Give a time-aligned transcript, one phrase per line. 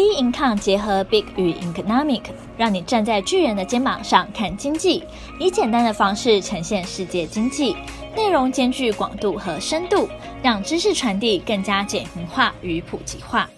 [0.00, 2.22] B Income 结合 Big 与 Economic，
[2.56, 5.04] 让你站在巨人的肩膀上看经济，
[5.38, 7.76] 以简单的方式呈现世界经济，
[8.16, 10.08] 内容兼具广度和深度，
[10.42, 13.50] 让知识传递更加简明化与普及化。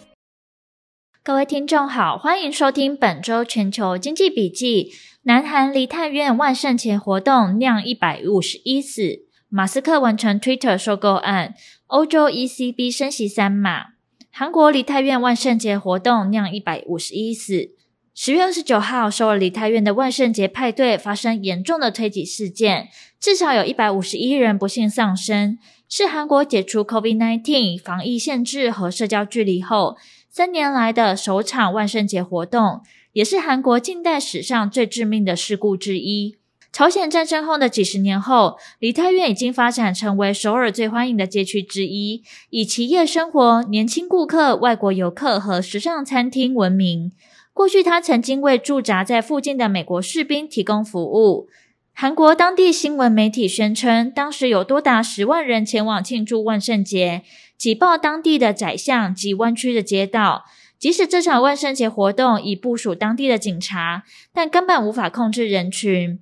[1.22, 4.90] 各位听众好，欢迎收听本周全球经济笔记。
[5.22, 11.54] 南韩梨泰院万圣节活动酿一百五十一死，马斯克完成 Twitter 收购案，
[11.86, 13.91] 欧洲 ECB 升息三码。
[14.34, 17.68] 韩国梨泰院万圣节活动酿一百五十一死。
[18.14, 22.88] 十月二十九号，首尔梨泰院的万圣节派对发生严重的推挤事件，
[23.20, 29.98] 至少有一百五十一人不幸丧生，是韩国解除 COVID-19 防疫限制和社交距离后
[30.30, 32.80] 三年来的首场万圣节活动，
[33.12, 36.38] 也是韩国近代史上最致命的事故之一。
[36.72, 47.12] 朝鲜战争后的几十年后，梨泰院已经发展成为首尔最欢迎的街区之一，以企业生活、年轻顾客、外国游客和时尚餐厅闻名。
[47.52, 51.48] 过去，他曾经为驻扎在附近的美国士兵提供服务。
[51.92, 57.22] 韩国当地新闻媒体宣称，当时有多达十万人前往庆祝万圣节，
[57.58, 60.46] 挤爆当地的窄巷及弯曲的街道。
[60.78, 66.18] 即使这场万圣节活动已部署当地的警察，但根本无法控制人群。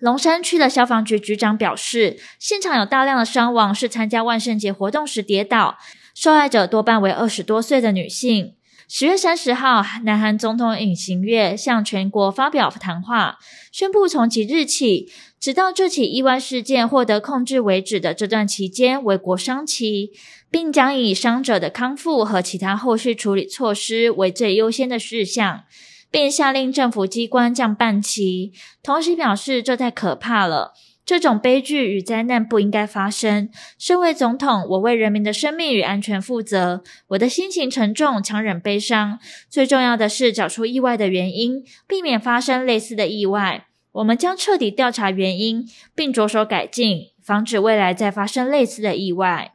[0.00, 5.76] 龙山区的消防局局长表示，现场有大量的伤亡是参加万圣节活动时跌倒，
[6.14, 8.54] 受害者多半为二十多岁的女性。
[8.88, 13.38] 十月三十号，南韩总统尹锡悦向全国发表谈话，
[13.70, 20.12] 宣布从即日起，直到这起意外事件获得控制为止的这段期间为国殤期，
[20.50, 25.64] 并将以伤者的康复和其他后续处理措施为最优先的事项。
[26.10, 30.72] 并下令政府机关降半旗，同时表示这太可怕了，
[31.06, 33.48] 这种悲剧与灾难不应该发生。
[33.78, 39.18] 身为总统，我为人民的生命与安全负责，我的心情沉重，强忍悲伤。
[39.48, 43.66] 最重要的是找出意外的原因，避免发生类似的意外。
[43.92, 49.52] 我们将彻底调查原因，并着手改进，防止未来再发生类似的意外。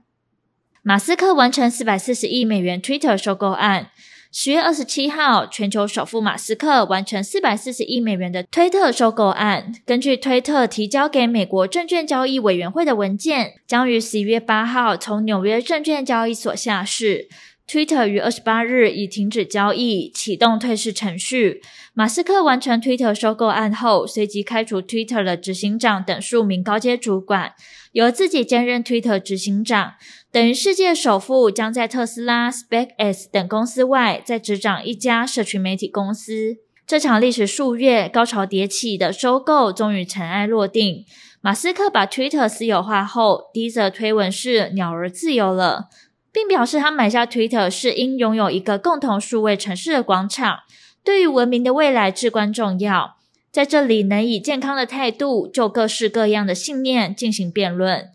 [0.82, 3.92] 马斯克完成四百四十亿美元 Twitter 收购案。
[4.38, 9.72] 十月二十七号，全球首富马斯克完成四百四十亿美元的推特收购案。
[9.86, 17.30] 根据推特提交给美国证券交易委员会的文件，将于十一月八号从纽约证券交易所下市。
[17.66, 21.62] 推特于二十八日已停止交易，启动退市程序。
[21.94, 27.54] 马斯克完成推特收购案后，随即开除推特的执行长等数名高阶主管，
[27.94, 29.94] 由自己兼任推特执行长。
[30.36, 36.58] 等于世界首富将在特斯拉、SpaceX 等公司外，再执掌一家社群媒体公司。
[36.86, 41.06] 这场历时数月、高潮迭起的收购终于尘埃落定。
[41.40, 45.86] 马斯克把 Twitter 私有化后，第一则推文是“鸟儿自由了”，
[46.34, 50.58] 并表示他买下 Twitter 是因拥有一个共同数位城市的广场，
[51.02, 53.16] 对于文明的未来至关重要。
[53.54, 58.10] 在这里，能以健康的态度就各式各样的信念进行辩论。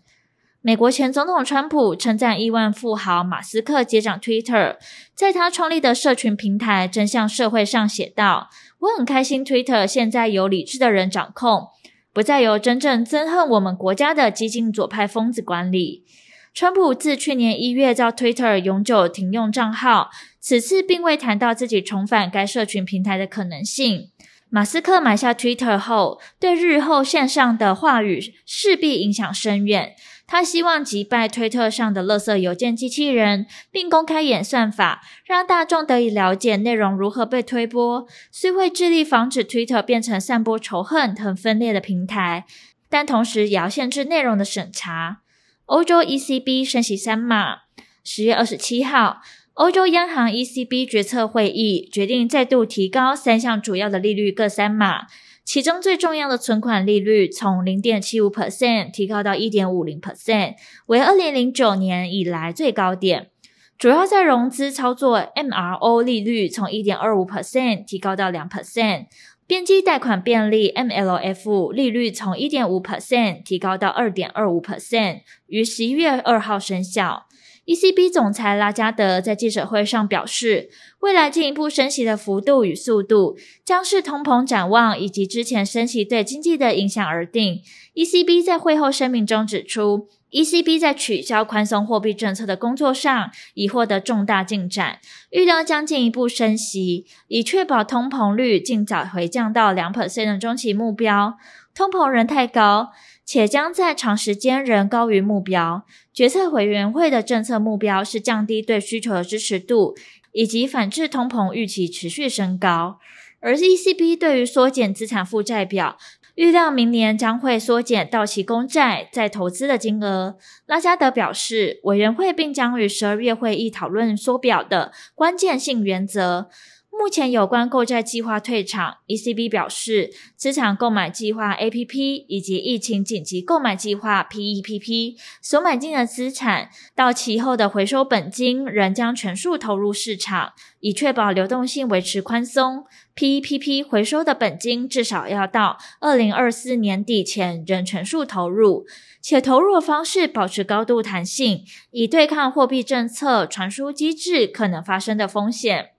[0.63, 4.77] 美国前总统川普称赞亿万富豪马斯克接掌 Twitter，
[5.15, 8.51] 在他创立的社群平台真相社会上写道
[8.81, 11.69] ：“我很开心，Twitter 现在由理智的人掌控，
[12.13, 16.05] 不再由真正憎恨我们国家的激进左派疯子管理。”
[16.53, 20.11] 川普自去年一月遭 Twitter 永久停用账号，
[20.41, 24.11] 此次并未谈到自己重返该社群平台的可能性。
[24.51, 29.95] 马斯克买下 Twitter 后，对日后线上的话语势必影响深远。
[30.33, 38.07] 他希望击败推特上的垃圾邮件机器人，并公开演算法，让大众得以了解内容如何被推播。
[38.31, 42.45] 虽会致力防止推特变成散播仇恨和分裂的平台，
[42.89, 45.23] 但同时也要限制内容的审查。
[45.67, 47.63] 欧洲 ECB 升息三码。
[48.05, 49.23] 十月二十七号，
[49.55, 55.07] 欧洲央行 ECB 决策会议决定再度提高三项主要的利率各三码。
[55.45, 60.55] 其中最重要的存款利率从零点七五 percent 提高到一点五零 percent，
[60.87, 63.31] 为二零零九年以来最高点。
[63.77, 69.07] 主要在融资操作 MRO 利率从一点二五 percent 提高到两 percent，
[69.47, 77.27] 边际贷款便利 MLF 利率从一点五 percent 提高到二点二五 percent，于十一月二号生效。
[77.71, 87.63] ECB 总裁拉加德在记者会上表示，未来进一步升息的幅度与速度将视通膨展望以及之前升息对经济的影响而定。
[87.95, 94.99] ECB 在会后声明中指出，ECB 在取消宽松货币政策的工作上已获得重大进展，
[95.31, 101.39] 预料将进一步升息，以确保通膨率尽早回降到两 percent 的中期目标。
[101.73, 102.91] 通膨仍太高。
[103.25, 105.85] 且将在长时间仍高于目标。
[106.13, 109.97] 决策委员会的政策目标是降低对需求的支持度，
[110.33, 112.99] 以及反制通膨预期持续升高。
[113.41, 115.97] 而 ECB 对于缩减资产负债表，
[116.35, 120.37] 预料明年将会缩减到期公债再投资的金额。
[120.67, 126.51] 拉加德表示，委员会并将于十二月会议讨论缩表的关键性原则。
[127.01, 142.85] 目前有关购债计划退场，ECB 表示，资产购买计划 APP 以及疫情紧急购买计划 PEPP 所买进的资产到期后的回收本金仍将全数投入市场，以确保流动性维持宽松。
[143.17, 148.85] PEPP 回收的本金至少要到二零二四年底前仍全数投入，
[149.23, 155.93] 且投入的方式保持高度弹性，以对抗货币政策传输机制可能发生的风险。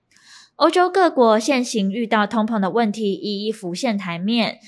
[0.62, 4.60] 欧洲各国现行遇到通膨的问题一一浮现台面。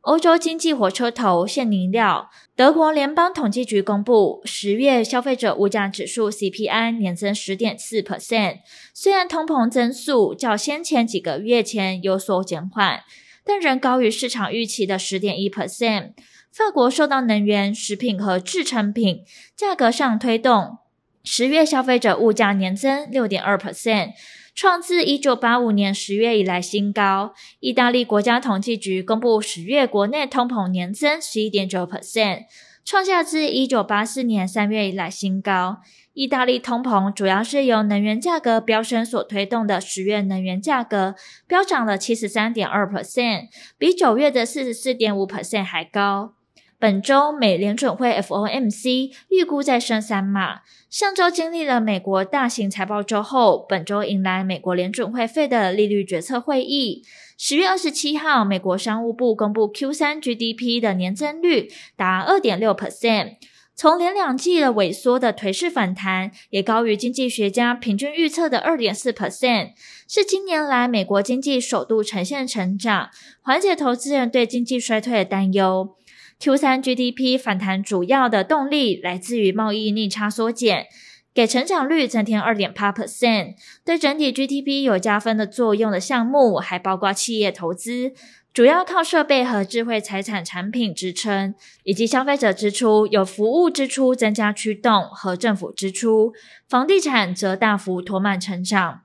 [0.00, 8.60] 欧洲经济火车头现宁料，德国联邦统计局公布十月消费者物价指数 CPI 年增十点四 percent，
[8.94, 13.02] 虽然通膨增速较先前几个月前有所减缓，
[13.44, 16.12] 但仍高于市场预期的十点一 percent。
[16.50, 19.22] 法国受到能源、食品和制成品
[19.54, 20.78] 价格上推动，
[21.22, 24.12] 十月消费者物价年增六点二 percent。
[24.54, 27.34] 创自一九八五年十月以来新高。
[27.58, 32.44] 意大利国家统计局公布十月国内通膨年增十一点九 percent，
[32.84, 35.78] 创下自一九八四年三月以来新高。
[36.12, 41.16] 意大利通膨主要是由能源价格飙升所推动的，十月能源价格
[41.48, 46.34] 飙涨了七十三点二 percent，比九月的四十四点五 percent 还高。
[46.84, 50.60] 本周美联准会 FOMC 预估再升三码。
[50.90, 57.02] 上周经历了美国大型财报周后，本周迎来美国联准会费的利率决策会议。
[57.38, 63.36] 十月二十七号，美国商务部公布 Q 三 GDP 的年增率达二点六 percent，
[63.74, 69.70] 从连两季的萎缩的颓势反弹，也高于经济学家平均预测的二点四 percent，
[70.06, 73.08] 是近年来美国经济首度呈现成长，
[73.40, 75.96] 缓解投资人对经济衰退的担忧。
[76.44, 80.88] Q3 GDP 反弹主要的动力来自于贸易逆差缩减，
[81.32, 83.54] 给成长率增添2.8%。
[83.82, 88.12] 对整体 GDP 有加分的作用的项目还包括企业投资，
[88.52, 96.34] 主要靠设备和智慧财产产品支撑，以及消费者支出有服务支出增加驱动和政府支出，
[96.68, 99.00] 房地产则大幅拖慢成长。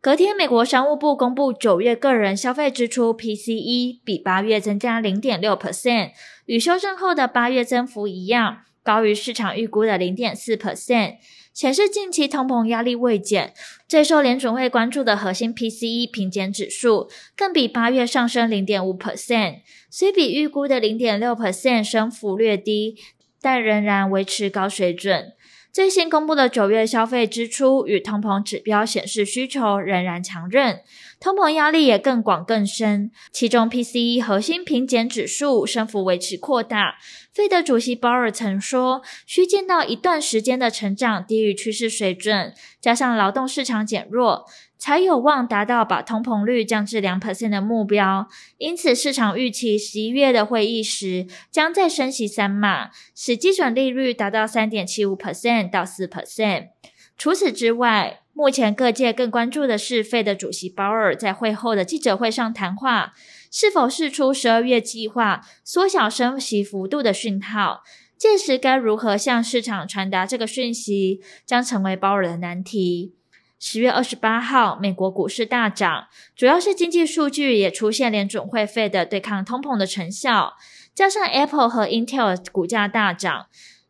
[0.00, 6.12] 隔天，美国商务部公布九月个人消费支出 PCE 比八月增加0.6%。
[6.48, 11.16] 与修正后的八月增幅一样，高于市场预估的零点四 percent，
[11.52, 13.52] 显示近期通膨压力未减。
[13.86, 19.56] 最受联准会关注的核心 PCE 平减指数，更比八月上升零点五 percent，
[19.90, 22.96] 虽比预估的零点六 percent 升幅略低，
[23.42, 25.34] 但仍然维持高水准。
[25.78, 30.80] 最新公布的九月消费支出与通膨指标显示，需求仍然强韧，
[31.20, 33.12] 通膨压力也更广更深。
[33.30, 36.96] 其中，PCE 核心平减指数升幅维持扩大。
[37.32, 44.46] 费德主席鲍尔曾说，需见到一段时间的成长低于趋势水准，加上劳动市场减弱。
[44.78, 48.28] 才有望达到把通膨率降至两 percent 的目标，
[48.58, 56.68] 因此市场预期十一月的会议时将再升息三码，使基准利率达到三点七五 percent 到四 percent。
[57.16, 63.12] 除此之外，目前各界更关注的是费的主席鲍尔在会后的记者会上谈话，
[63.50, 67.82] 是否释出十二月计划缩小升息幅度的讯号，
[68.16, 73.17] 届时该如何向市场传达这个讯息，将成为鲍尔的难题。
[73.60, 80.54] 十月二十八号，美国股市大涨，主要是经济数据也出现联准会费的对抗通膨的成效，
[80.94, 83.46] 加上 Apple 和 Intel 股价大涨，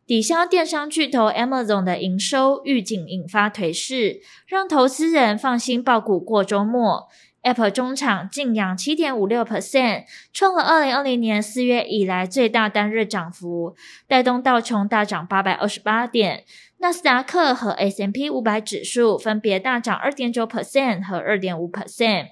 [0.09, 7.09] 抵消电商巨头 Amazon 的营收预警，引发颓势，让投资人放心爆股过周末。
[7.43, 13.75] Apple 中场劲扬七点五六 percent，创了二零二零年四月以来最大单日涨幅，
[14.07, 16.43] 带动道琼大涨八百二十八点。
[16.79, 22.29] 纳斯达克和 S&P 五百指数分别大涨二点九 percent 和二点五 percent，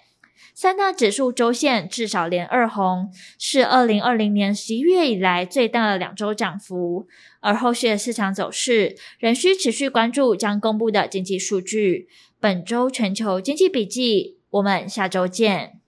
[0.53, 7.07] 三大指数周线至少连二红，是二零二零年十一月以来最大的两周涨幅。
[7.39, 12.07] 而后续的市场走势仍需持续关注将公布的经济数据。
[12.39, 15.79] 本周全球经济笔记，我们下周见。